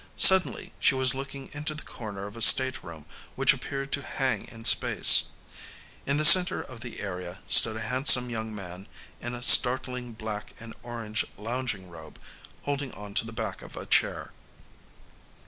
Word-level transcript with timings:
Suddenly 0.17 0.73
she 0.79 0.95
was 0.95 1.13
looking 1.13 1.51
into 1.53 1.75
the 1.75 1.83
corner 1.83 2.25
of 2.25 2.35
a 2.35 2.41
stateroom 2.41 3.05
which 3.35 3.53
appeared 3.53 3.91
to 3.91 4.01
hang 4.01 4.45
in 4.47 4.65
space. 4.65 5.25
In 6.07 6.17
the 6.17 6.25
center 6.25 6.59
of 6.59 6.81
the 6.81 7.01
area 7.01 7.43
stood 7.47 7.75
a 7.75 7.81
handsome 7.81 8.27
young 8.27 8.51
man 8.55 8.87
in 9.19 9.35
a 9.35 9.43
startling 9.43 10.13
black 10.13 10.55
and 10.59 10.73
orange 10.81 11.23
lounging 11.37 11.87
robe, 11.87 12.17
holding 12.63 12.91
on 12.93 13.13
to 13.13 13.27
the 13.27 13.31
back 13.31 13.61
of 13.61 13.77
a 13.77 13.85
chair. 13.85 14.33